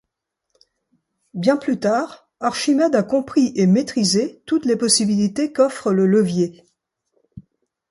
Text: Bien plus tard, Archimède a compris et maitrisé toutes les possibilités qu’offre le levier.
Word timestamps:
Bien 1.35 1.57
plus 1.57 1.79
tard, 1.79 2.27
Archimède 2.39 2.95
a 2.95 3.03
compris 3.03 3.51
et 3.55 3.67
maitrisé 3.67 4.41
toutes 4.47 4.65
les 4.65 4.75
possibilités 4.75 5.53
qu’offre 5.53 5.93
le 5.93 6.07
levier. 6.07 6.65